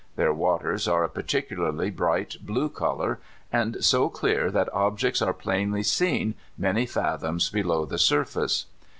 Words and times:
Their 0.15 0.33
waters 0.33 0.87
are 0.87 1.03
a 1.03 1.07
particularly 1.09 1.91
bright 1.91 2.37
blue 2.41 2.69
color, 2.69 3.19
and 3.53 3.85
so 3.85 4.09
clear 4.09 4.49
that 4.49 4.73
objects 4.73 5.21
are 5.21 5.31
plainly 5.31 5.83
seen 5.83 6.33
many 6.57 6.87
fathoms 6.87 7.51
below 7.51 7.85
the 7.85 7.99
surface. 7.99 8.65